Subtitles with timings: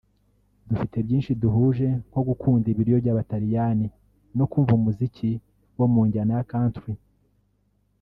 [0.69, 3.87] Dufite byinshi duhuje nko gukunda ibiryo by’Abataliyani
[4.37, 5.31] no kumva umuziki
[5.77, 6.93] wo mu njyana ya Country